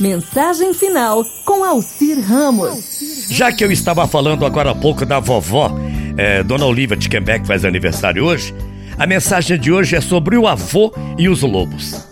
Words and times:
Mensagem 0.00 0.72
final 0.72 1.24
com 1.44 1.64
Alcir 1.64 2.20
Ramos. 2.20 3.26
Já 3.28 3.50
que 3.50 3.64
eu 3.64 3.72
estava 3.72 4.06
falando 4.06 4.46
agora 4.46 4.70
há 4.70 4.74
pouco 4.74 5.04
da 5.04 5.18
vovó, 5.18 5.76
é, 6.16 6.40
Dona 6.44 6.66
Olivia 6.66 6.96
de 6.96 7.08
Quebec 7.08 7.44
faz 7.44 7.64
aniversário 7.64 8.24
hoje, 8.24 8.54
a 8.96 9.06
mensagem 9.08 9.58
de 9.58 9.72
hoje 9.72 9.96
é 9.96 10.00
sobre 10.00 10.36
o 10.36 10.46
avô 10.46 10.94
e 11.18 11.28
os 11.28 11.42
lobos. 11.42 12.06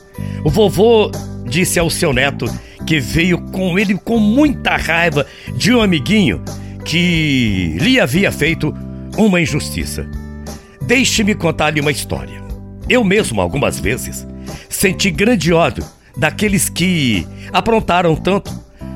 O 0.44 0.50
vovô 0.50 1.12
disse 1.44 1.78
ao 1.78 1.88
seu 1.88 2.12
neto 2.12 2.46
que 2.84 2.98
veio 2.98 3.38
com 3.38 3.78
ele 3.78 3.96
com 3.96 4.18
muita 4.18 4.76
raiva 4.76 5.24
de 5.54 5.72
um 5.72 5.80
amiguinho 5.80 6.42
que 6.84 7.76
lhe 7.80 8.00
havia 8.00 8.32
feito 8.32 8.74
uma 9.16 9.40
injustiça. 9.40 10.08
Deixe-me 10.82 11.36
contar-lhe 11.36 11.80
uma 11.80 11.92
história. 11.92 12.42
Eu 12.88 13.04
mesmo, 13.04 13.40
algumas 13.40 13.78
vezes, 13.78 14.26
senti 14.68 15.08
grande 15.10 15.52
ódio 15.52 15.84
daqueles 16.16 16.68
que 16.68 17.26
aprontaram 17.52 18.16
tanto 18.16 18.52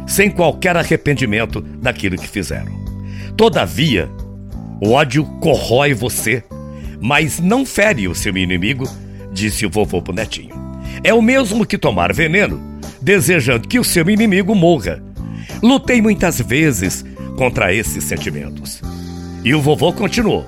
sem 0.07 0.31
qualquer 0.31 0.77
arrependimento 0.77 1.61
daquilo 1.61 2.17
que 2.17 2.27
fizeram. 2.27 2.73
Todavia, 3.37 4.09
o 4.81 4.91
ódio 4.91 5.25
corrói 5.41 5.95
você, 5.95 6.43
mas 7.01 7.39
não 7.39 7.65
fere 7.65 8.09
o 8.09 8.15
seu 8.15 8.37
inimigo, 8.37 8.89
disse 9.33 9.65
o 9.65 9.71
vovô 9.71 10.03
pro 10.03 10.13
netinho. 10.13 10.55
É 11.05 11.15
o 11.15 11.23
mesmo 11.23 11.65
que 11.65 11.79
tomar 11.79 12.13
veneno, 12.13 12.61
desejando 13.01 13.69
que 13.69 13.79
o 13.79 13.85
seu 13.85 14.09
inimigo 14.11 14.55
morra. 14.55 15.03
Lutei 15.63 16.03
muitas 16.03 16.41
vezes 16.41 17.05
contra 17.37 17.73
esses 17.73 18.05
sentimentos. 18.05 18.83
E 19.45 19.55
o 19.55 19.61
vovô 19.61 19.93
continuou. 19.93 20.45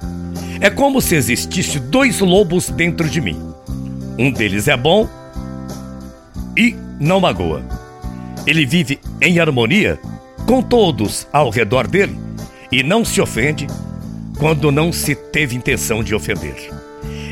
É 0.60 0.68
como 0.68 1.00
se 1.00 1.14
existisse 1.14 1.78
dois 1.78 2.20
lobos 2.20 2.68
dentro 2.68 3.08
de 3.08 3.20
mim. 3.20 3.38
Um 4.18 4.30
deles 4.30 4.68
é 4.68 4.76
bom 4.76 5.08
e 6.56 6.76
não 6.98 7.20
magoa. 7.20 7.64
Ele 8.46 8.66
vive 8.66 8.98
em 9.20 9.38
harmonia 9.38 9.98
com 10.46 10.62
todos 10.62 11.26
ao 11.32 11.50
redor 11.50 11.86
dele 11.86 12.16
e 12.70 12.82
não 12.82 13.04
se 13.04 13.20
ofende 13.20 13.66
quando 14.38 14.72
não 14.72 14.92
se 14.92 15.14
teve 15.14 15.54
intenção 15.54 16.02
de 16.02 16.14
ofender. 16.14 16.70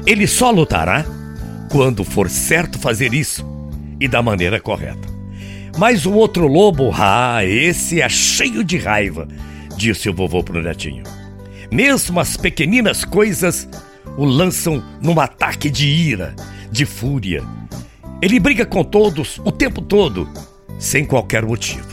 Ele 0.07 0.27
só 0.27 0.51
lutará 0.51 1.05
quando 1.71 2.05
for 2.05 2.29
certo 2.29 2.79
fazer 2.79 3.15
isso 3.15 3.45
e 3.99 4.09
da 4.09 4.23
maneira 4.23 4.61
correta. 4.61 5.09
Mas 5.79 6.05
o 6.05 6.13
outro 6.13 6.47
lobo, 6.47 6.91
ah, 6.95 7.45
esse 7.45 8.01
é 8.01 8.09
cheio 8.09 8.65
de 8.65 8.77
raiva, 8.77 9.29
disse 9.77 10.09
o 10.09 10.15
vovô 10.15 10.43
pro 10.43 10.63
netinho. 10.63 11.05
Mesmo 11.71 12.19
as 12.19 12.37
pequeninas 12.37 13.05
coisas 13.05 13.69
o 14.17 14.25
lançam 14.25 14.83
num 15.01 15.19
ataque 15.21 15.71
de 15.71 15.87
ira, 15.87 16.35
de 16.71 16.85
fúria. 16.85 17.43
Ele 18.23 18.39
briga 18.39 18.67
com 18.67 18.85
todos 18.85 19.41
o 19.45 19.51
tempo 19.51 19.81
todo, 19.81 20.29
sem 20.79 21.05
qualquer 21.05 21.45
motivo. 21.45 21.89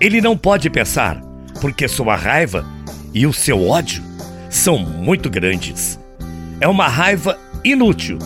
Ele 0.00 0.20
não 0.20 0.36
pode 0.36 0.70
pensar, 0.70 1.20
porque 1.60 1.88
sua 1.88 2.16
raiva 2.16 2.66
e 3.12 3.26
o 3.26 3.32
seu 3.32 3.66
ódio 3.68 4.02
são 4.50 4.78
muito 4.78 5.28
grandes. 5.28 5.98
É 6.60 6.68
uma 6.68 6.88
raiva 6.88 7.38
inútil, 7.64 8.18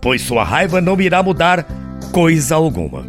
pois 0.00 0.22
sua 0.22 0.44
raiva 0.44 0.80
não 0.80 1.00
irá 1.00 1.22
mudar 1.22 1.66
coisa 2.12 2.54
alguma. 2.54 3.06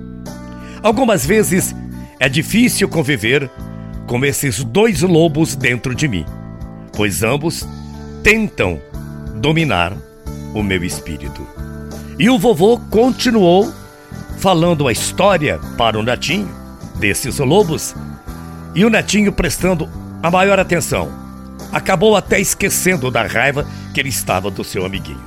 Algumas 0.82 1.26
vezes 1.26 1.76
é 2.20 2.30
difícil 2.30 2.88
conviver 2.88 3.50
com 4.08 4.24
esses 4.24 4.64
dois 4.64 5.02
lobos 5.02 5.56
dentro 5.56 5.94
de 5.96 6.08
mim 6.08 6.26
pois 6.96 7.24
ambos 7.24 7.68
tentam 8.24 8.80
dominar 9.36 9.98
o 10.54 10.64
meu 10.64 10.84
espírito. 10.84 11.46
E 12.18 12.30
o 12.30 12.38
vovô 12.38 12.78
continuou 12.90 13.74
falando 14.38 14.88
a 14.88 14.92
história 14.92 15.60
para 15.78 15.98
o 15.98 16.04
netinho 16.04 16.50
desses 17.00 17.40
lobos, 17.40 17.96
e 18.76 18.86
o 18.86 18.90
netinho 18.90 19.32
prestando 19.32 19.90
a 20.22 20.30
maior 20.30 20.60
atenção. 20.60 21.12
Acabou 21.72 22.16
até 22.16 22.40
esquecendo 22.40 23.10
da 23.10 23.26
raiva 23.26 23.66
que 23.94 24.00
ele 24.00 24.10
estava 24.10 24.52
do 24.52 24.64
seu 24.64 24.86
amiguinho. 24.86 25.24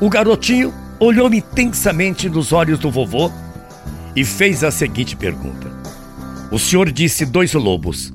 O 0.00 0.10
garotinho 0.10 0.74
olhou 1.00 1.32
intensamente 1.32 2.28
nos 2.28 2.52
olhos 2.52 2.78
do 2.78 2.90
vovô 2.90 3.30
e 4.14 4.24
fez 4.24 4.62
a 4.62 4.70
seguinte 4.70 5.16
pergunta: 5.16 5.70
O 6.50 6.58
senhor 6.58 6.90
disse 6.90 7.24
dois 7.24 7.54
lobos. 7.54 8.12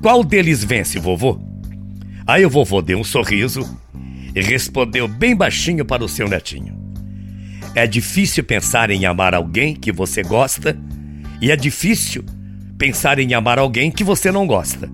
Qual 0.00 0.24
deles 0.24 0.64
vence, 0.64 0.98
vovô? 0.98 1.38
Aí 2.26 2.46
o 2.46 2.50
vovô 2.50 2.80
deu 2.80 2.98
um 2.98 3.04
sorriso 3.04 3.68
e 4.34 4.40
respondeu 4.40 5.08
bem 5.08 5.34
baixinho 5.34 5.84
para 5.84 6.04
o 6.04 6.08
seu 6.08 6.28
netinho. 6.28 6.78
É 7.74 7.86
difícil 7.86 8.42
pensar 8.42 8.90
em 8.90 9.06
amar 9.06 9.34
alguém 9.34 9.74
que 9.74 9.92
você 9.92 10.22
gosta 10.22 10.76
e 11.40 11.50
é 11.50 11.56
difícil 11.56 12.24
pensar 12.76 13.18
em 13.18 13.34
amar 13.34 13.58
alguém 13.58 13.90
que 13.90 14.02
você 14.02 14.32
não 14.32 14.46
gosta. 14.46 14.90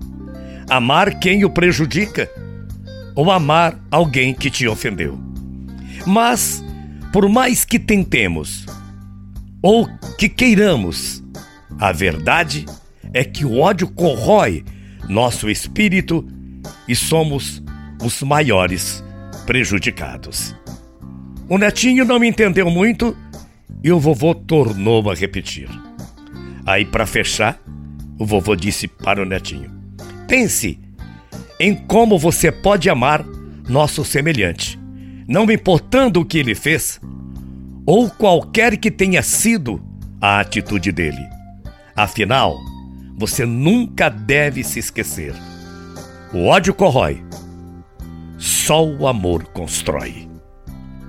Amar 0.69 1.19
quem 1.19 1.43
o 1.43 1.49
prejudica 1.49 2.29
ou 3.15 3.31
amar 3.31 3.79
alguém 3.89 4.33
que 4.33 4.49
te 4.49 4.67
ofendeu. 4.67 5.19
Mas, 6.05 6.63
por 7.11 7.27
mais 7.27 7.65
que 7.65 7.79
tentemos 7.79 8.65
ou 9.61 9.89
que 10.17 10.29
queiramos, 10.29 11.23
a 11.79 11.91
verdade 11.91 12.65
é 13.13 13.23
que 13.23 13.43
o 13.45 13.59
ódio 13.59 13.87
corrói 13.87 14.63
nosso 15.09 15.49
espírito 15.49 16.27
e 16.87 16.95
somos 16.95 17.63
os 18.03 18.21
maiores 18.21 19.03
prejudicados. 19.47 20.55
O 21.49 21.57
netinho 21.57 22.05
não 22.05 22.19
me 22.19 22.27
entendeu 22.27 22.69
muito 22.69 23.17
e 23.83 23.91
o 23.91 23.99
vovô 23.99 24.35
tornou 24.35 25.09
a 25.09 25.15
repetir. 25.15 25.67
Aí, 26.65 26.85
para 26.85 27.07
fechar, 27.07 27.59
o 28.19 28.25
vovô 28.25 28.55
disse 28.55 28.87
para 28.87 29.23
o 29.23 29.25
netinho: 29.25 29.71
Pense 30.27 30.79
em 31.59 31.73
como 31.73 32.19
você 32.19 32.51
pode 32.51 32.89
amar 32.89 33.25
nosso 33.67 34.05
semelhante, 34.05 34.77
não 35.27 35.49
importando 35.49 36.19
o 36.19 36.25
que 36.25 36.37
ele 36.37 36.53
fez 36.53 36.99
ou 37.85 38.09
qualquer 38.09 38.77
que 38.77 38.91
tenha 38.91 39.23
sido 39.23 39.81
a 40.21 40.41
atitude 40.41 40.91
dele. 40.91 41.25
Afinal, 41.95 42.59
você 43.17 43.45
nunca 43.45 44.09
deve 44.09 44.63
se 44.63 44.77
esquecer 44.77 45.33
o 46.33 46.45
ódio 46.45 46.73
corrói. 46.73 47.23
Só 48.37 48.85
o 48.85 49.07
amor 49.07 49.45
constrói. 49.45 50.29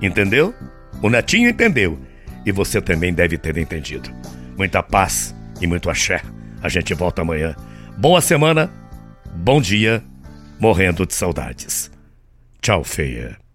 Entendeu? 0.00 0.54
O 1.02 1.10
netinho 1.10 1.50
entendeu. 1.50 1.98
E 2.46 2.52
você 2.52 2.80
também 2.80 3.12
deve 3.12 3.36
ter 3.36 3.56
entendido. 3.58 4.10
Muita 4.56 4.82
paz 4.82 5.34
e 5.60 5.66
muito 5.66 5.90
axé. 5.90 6.22
A 6.62 6.68
gente 6.68 6.94
volta 6.94 7.22
amanhã. 7.22 7.54
Boa 7.96 8.20
semana, 8.20 8.70
bom 9.34 9.60
dia, 9.60 10.02
morrendo 10.58 11.04
de 11.04 11.14
saudades. 11.14 11.90
Tchau, 12.60 12.82
feia. 12.84 13.47